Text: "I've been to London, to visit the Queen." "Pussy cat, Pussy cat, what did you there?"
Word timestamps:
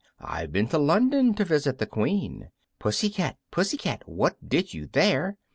"I've 0.19 0.51
been 0.51 0.67
to 0.69 0.79
London, 0.79 1.35
to 1.35 1.45
visit 1.45 1.77
the 1.77 1.85
Queen." 1.85 2.49
"Pussy 2.79 3.11
cat, 3.11 3.37
Pussy 3.51 3.77
cat, 3.77 4.01
what 4.09 4.35
did 4.49 4.73
you 4.73 4.87
there?" 4.87 5.37